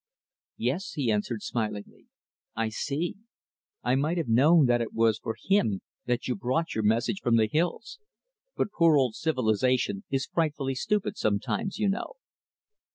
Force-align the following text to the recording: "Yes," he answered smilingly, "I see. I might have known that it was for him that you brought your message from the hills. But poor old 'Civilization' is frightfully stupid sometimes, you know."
"Yes," 0.57 0.93
he 0.93 1.11
answered 1.11 1.43
smilingly, 1.43 2.07
"I 2.55 2.69
see. 2.69 3.17
I 3.83 3.93
might 3.93 4.17
have 4.17 4.27
known 4.27 4.65
that 4.65 4.81
it 4.81 4.93
was 4.95 5.19
for 5.19 5.35
him 5.47 5.81
that 6.07 6.27
you 6.27 6.33
brought 6.35 6.73
your 6.73 6.83
message 6.83 7.19
from 7.21 7.37
the 7.37 7.45
hills. 7.47 7.99
But 8.55 8.71
poor 8.71 8.97
old 8.97 9.13
'Civilization' 9.13 10.03
is 10.09 10.25
frightfully 10.25 10.73
stupid 10.73 11.17
sometimes, 11.19 11.77
you 11.77 11.87
know." 11.87 12.13